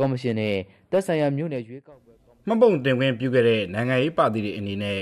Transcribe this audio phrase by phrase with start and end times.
[0.00, 0.54] ကော်မရှင်နဲ့
[0.90, 5.00] သက်ဆိုင်ရာမြို့နယ်ရွေးကောက်ပွဲကော်မမှတ်ပုံတင်ခွင့်ပြုခဲ့တဲ့နိုင်ငံရေးပါတီတွေအနေနဲ့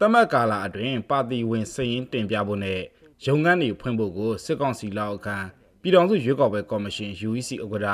[0.00, 2.80] တမတ်ကာလာအတွင်းပါတီဝင်စည်ရင်တင်ပြဖို့နဲ့
[3.26, 5.36] ရုံငန်းတွေဖွင့်ဖို့ကိုစစ်ကောင်စီလက်အောက်ခံ
[5.80, 7.88] ပြည်ထောင်စုရွေးကောက်ပွဲကော်မရှင် UEC ဥက္ကဋ္ဌ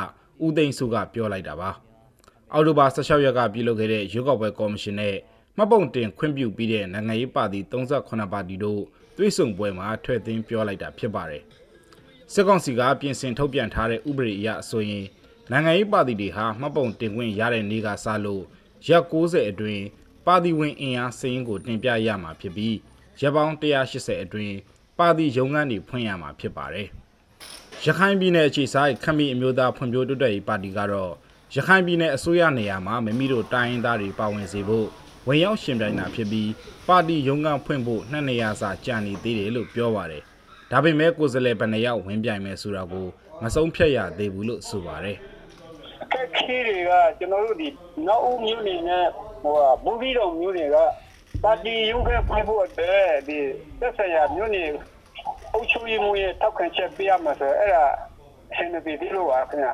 [0.45, 1.71] ဦးသိန်းစုကပြောလိုက်တာပါ
[2.53, 5.17] အောက်တိုဘာ16ရက်ကပြုလုပ်ခဲ့တဲ့ရွေးကောက်ပွဲကော်မရှင်နဲ့
[5.57, 8.83] မှတ်ပုံတင်ခွင့်ပြုပြီးတဲ့နိုင်ငံရေးပါတီ38ပါတီတို့
[9.17, 11.43] တွဲဆုံပွဲမှာထွက်သိမ်းပြောလိုက်တာဖြစ်ပါတယ်
[12.33, 15.05] စစ်ကောင်စီကပြင်ဆင်ထုတ်ပြန်ထားတဲ့ဥပဒေအရဆိုရင်
[15.53, 18.43] နိုင်ငံရေးပါတီတွေဟာမှတ်ပုံတင်ခွင့်ရတဲ့နေ့ကစလို့
[18.87, 19.85] ရက်60အတွင်း
[20.27, 22.77] ပါတီဝင်အင်အားစည်းရင်းကိုတင်ပြရမှာဖြစ်ပြီး
[23.21, 24.55] ရက်ပေါင်း180အတွင်း
[24.99, 26.89] ပါတီရုံးခန်းတွေဖွင့်ရမှာဖြစ်ပါတယ်။
[27.85, 31.13] ရခိုင်ပြည်နယ်အခြေဆိုင်ခမီအမျိုးသားဖွံ့ဖြိုးတိုးတက်ရေးပါတီကတော့
[31.55, 34.87] ရခိုင်ပြည်နယ်အစိုးရနေရာမှာမမိတို့တိုင်းရင်းသားတွေပါဝင်စေဖို့
[35.29, 36.51] ဝင်ရောက်ရှင်ပြိုင်တာဖြစ်ပြီး
[36.89, 40.23] ပါတီရုံးခန်းဖွင့်ဖို့နှစ်နေရာစာကြာနေသေးတယ်လို့ပြောပါတယ်။
[40.71, 43.07] ဒါပေမဲ့ကိုယ်စားလှယ်ဘယ်နှယောက်ဝင်ပြိုင်မယ်ဆိုတာကို
[43.43, 45.32] မဆုံးဖြတ်ရသေးဘူးလို့ဆိုပါတယ်။အ
[46.13, 47.69] ခက်အခဲတွေကကျွန်တော်တို့ဒီ
[48.07, 49.07] နောက်ဦးမျိုးနေနဲ့
[49.43, 50.77] ဟိုကဘူပြီးတော်မျိုးတွေက
[51.45, 53.39] ပါတီရုံးခန်းဖွင့်ဖို့အတွက်ဒီ
[53.81, 54.63] သက်ဆိုင်ရာမျိုးနေ
[55.53, 57.85] အုပ်ချုပ်ရေးမှုရဲ့ထောက်ခံချက်ပေးရမှာဆိုတော့အဲ့ဒါ
[58.51, 59.73] အဆင်မပြေသေးလို့ပါခင်ဗျာ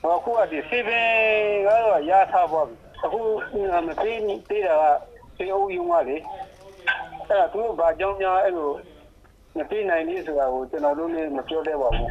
[0.00, 1.08] ဟိုအခုကဒီစီပင်
[1.66, 3.20] ကတော့ရထားပါပြီအခု
[3.86, 4.18] မပေး
[4.50, 6.16] သေးတာကစေအုပ်ယုံကလေ
[7.28, 8.70] အဲ့ဒါသူတို့ဘာကြောင့်များအဲ့လို
[9.56, 12.10] မပေးနိုင်သေးဆိုတာကိုကျွန်တော်တို့လည်းမပြောတတ်ပါဘူး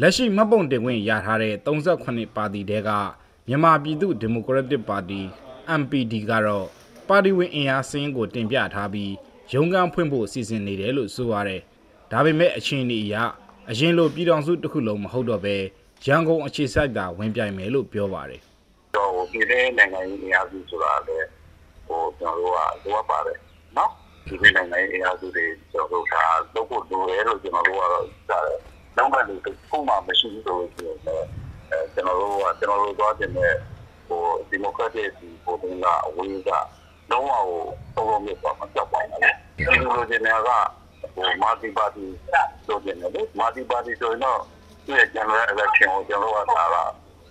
[0.00, 1.54] လက်ရှိမှတ်ပုံတင်ခွင့်ရထားတဲ့
[1.96, 2.90] 38ပါတီတဲက
[3.46, 5.20] မြန်မာပြည်သူ့ဒီမိုကရက်တစ်ပါတီ
[5.80, 6.66] MPD ကတော့
[7.08, 9.12] ပါတီဝင်အင်အားစင်းကိုတင်ပြထားပြီး
[9.52, 11.60] ရုံးခန်းဖွင့်ဖို့စီစဉ်နေတယ်လို့ဆိုပါတယ်။
[12.10, 13.24] ဒါပေမဲ့အချင်းအရာ
[13.70, 15.56] အရင်လိုပြည်တော်စုတစ်ခုလုံးမဟုတ်တော့ပဲ
[16.04, 18.40] ရန်ကုန်အခြေစိုက်တာဝင်ပြိုင်မယ်လို့ပြောပါတယ်
[18.96, 21.26] တော့ဒီတဲ့နိုင်ငံရေးအရာစုဆိုတာလည်း
[21.86, 23.38] ဟိုကျွန်တော်တို့ကလိုအပ်ပါတယ်
[23.76, 23.90] နော်
[24.26, 26.14] ဒီတဲ့နိုင်ငံရေးအရာစုတွေကျွန်တော်တို့က
[26.54, 28.60] လုပ်ဖို့လိုတယ်လို့ကျွန်တော်တို့ကတော့ကြားတယ်
[28.96, 31.26] နောက်မှလည်းခုမှမရှိဘူးဆိုလို့ရှိရင်လည်း
[31.70, 36.50] အဲကျွန်တော်တို့ကကျွန်တော်တို့သွားတဲ့ဟိုဒီမိုကရက်တစ်ဒီပုံကအဝေးက
[37.10, 37.32] လုံးဝ
[37.94, 40.50] ဟိုပုံလို့ပြောမှာကြောက်ပါနေတယ်ဒီလိုချင်တာက
[41.14, 42.04] ဟိုမာတီပါတီ
[42.66, 44.38] ဆိုတဲ့လေမာတီပါတီဆိုတော့
[44.86, 46.76] ဒီ general election ကိုကျွန်တော်တို့ကဒါက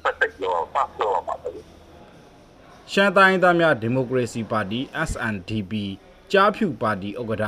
[0.04, 1.64] ပတ်သက်ကြောပတ်ကြောမှာတယ်။
[2.92, 4.80] ရှမ်းတိုင်းသားများဒီမိုကရေစီပါတီ
[5.10, 5.74] SNDP
[6.32, 7.46] ကြားဖြူပါတီဥက္ကဋ္ဌ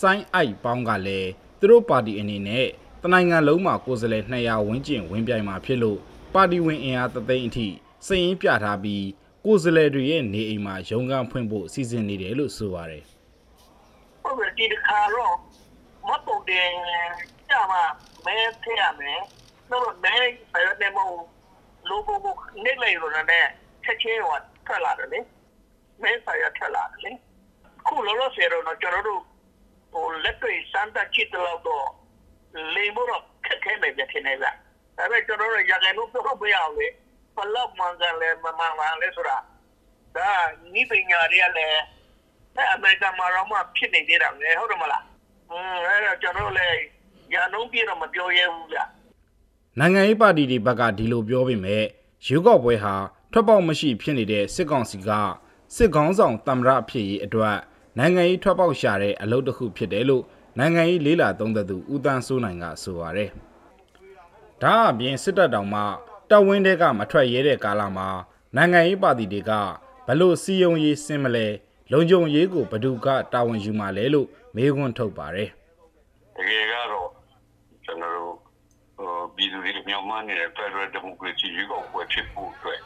[0.00, 2.68] စိုင်းအိုက်ပေါင်းကလည်းသူတို့ပါတီအနေနဲ့
[3.02, 5.98] တနိုင်ငံလုံးမှာကိုယ်စားလှယ်200ဝန်းကျင်ဝင်ပြိုင်မှာဖြစ်လို့
[6.34, 7.66] ပါတီဝင်အင်အားသသိန်းအထိ
[8.06, 9.04] စည်ရင်းပြထားပြီး
[9.44, 13.04] ကိုယ်စားလှယ်တွေရဲ့နေအိမ်မှာရုံးခန်းဖွင့်ဖို့စီစဉ်နေတယ်လို့ဆိုပါတယ်
[14.22, 15.34] ဟုတ်ကဲ့ဒီတစ်ခါတော့
[16.06, 16.70] မတ်ပုံတင်
[17.50, 17.82] ကြမှာ
[18.26, 19.20] မဲထည့်ရမယ်
[19.70, 20.14] တော့မဲ
[20.52, 21.14] ဆရတဲ့မို့
[21.88, 22.34] လိုဘကို
[22.64, 23.28] နေလိုက်လို့လည်း
[23.84, 25.20] ချက်ချင်းဟောထွက်လာတယ်လေ
[26.02, 27.12] မဲဆရထွက်လာတယ်လေ
[27.86, 29.22] ခုလောလောဆယ်တော့ကျွန်တော်တို့
[29.92, 31.86] ဟိုလက်တွေ့စမ်းသပ်ကြည့်တော့တော့
[32.74, 34.56] လေမို့တော့ခက်ခဲနေပြထင်နေလား
[34.96, 36.86] ဒါပေမဲ့ကျွန်တော်တို့ရခိုင်လို့ပြောပြရအောင်လေ
[37.36, 39.38] ဘလောက်မှန်ကန်လဲမမှန်ပါလဲဆိုတာ
[40.16, 40.30] ဒါ
[40.74, 41.78] နိပညာတွေကလည်း
[42.56, 45.02] အဲ့အမေရိကန်မှာတော့မှဖြစ်နေသေးတာလေဟုတ်တယ်မလား။
[45.50, 46.78] อืมအဲ့တော့ကျွန်တော်တို့လည်း
[47.32, 48.78] ရန်လုံးပြတော့မပြောရဲဘူးဗျ။
[49.78, 51.84] နိုင်ငံရေးပါတီတွေဘက်ကဒီလိုပြောပေမဲ့
[52.26, 52.94] ရွေးကောက်ပွဲဟာ
[53.32, 55.10] ထွက်ပေါက်မရှိဖြစ်နေတဲ့စစ်ကောင်စီက
[55.76, 57.56] စစ်ကောင်းဆောင်တမရဖြစ်ရေးအတွက်
[57.98, 60.24] နိုင်ငံရေးထွက်ပေါက်ရှာတဲ့အလုပ်တစ်ခုဖြစ်တယ်လို့
[60.58, 63.30] နိုင်ငံရေးလေးလာသုံးသက်သူဦးတန်းစိုးနိုင်ကဆိုပါတယ်။
[64.62, 65.82] ဒါအပြင်စစ်တပ်တောင်မှ
[66.30, 68.08] တပ်ဝင်းတဲကမထွက်ရဲတဲ့ကာလမှာ
[68.56, 69.52] နိုင်ငံရေးပါတီတွေက
[70.06, 71.46] ဘလို့စီယုံရေးစင်မလဲ
[71.92, 75.50] လုံခြုံရေးကိုဘယ်သူကတာဝန်ယူမှာလဲလို့မေးခွန်းထုတ်ပါတယ်
[76.36, 77.08] တကယ်ကတော့
[77.84, 78.34] ကျွန်တော်တို့
[78.96, 82.80] ဟိုပြည်သူတွေမြောက်မနေတဲ့ Federal Democracy ရွေးကောက်ပွဲဖြစ်ဖို့အတွက်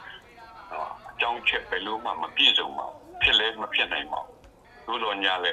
[0.70, 4.38] ဟောအကြောင်းချက်ဘယ်လိုမှမပြည့်စုံပါဘူးဖြစ်လဲမဖြစ်နိုင်ပါဘူး
[4.86, 5.52] တို့တော့ညာလဲ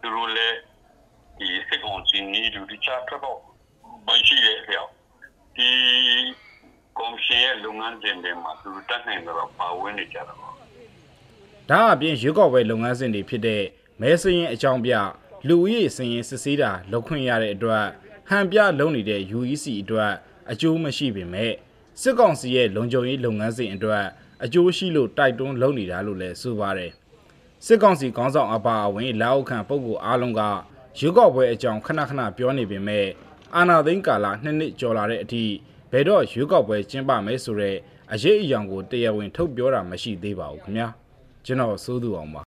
[0.00, 0.56] သူတို့လည်း
[1.42, 3.38] ဒီစစ်ကောင်စီနီးလူတခြားထွက်တော့
[4.06, 4.92] မရှိတဲ့အပြောင်း
[5.56, 5.70] ဒီ
[6.98, 10.48] ကော်မရှင်ရဲ့လုပ်ငန်းစဉ်တွေမှာသူတို့တက်နိုင်တော့ပါဝင်နေကြတာပါ။
[11.70, 13.62] ဒါအပြင်ရွေးကောက်ပွဲလုပ်ငန်းစဉ်တွေဖြစ်တဲ့
[14.00, 14.92] မဲစရင်အကြောင်းပြ
[15.48, 17.84] လူဦးရေစရင်စစ်ဆေးတာလုပ်ခွင့်ရတဲ့အတွက်
[18.28, 20.12] ဟန်ပြလုံးနေတဲ့ UEC အတွက်
[20.50, 21.52] အကျိုးမရှိပေမဲ့
[22.02, 24.04] စစ်ကောင်စီရဲ့လုံခြုံရေးလုပ်ငန်းစဉ်အတွက်
[24.44, 26.92] အကျိုးရှိလို့တိုက်တွန်းလုပ်နေတာလို့လည်းဆိုပါတယ်။
[27.66, 30.42] စစ်ကောင်စီခေါင်းဆောင်အပါအဝင်လက်အောက်ခံပုဂ္ဂိုလ်အားလုံးက
[30.98, 33.06] ရွေးကောက်ပွဲအကြောင်းခဏခဏပြောနေပေမဲ့
[33.56, 35.44] အာဏာသိမ်းကာလနှစ်နှစ်ကျော်လာတဲ့အထိ
[35.92, 37.78] ဘယ်တော့ရွေးကောက်ပွဲကျင်းပမယ်ဆိုတော့
[38.12, 40.88] အရေးအယောင်ကိုတရားဝင်ထုတ်ပြောတာမရှိသေးပါဘူးခင်ဗျာ။
[41.44, 42.40] ကျွန်တော်စိုးသူအောင်ပါ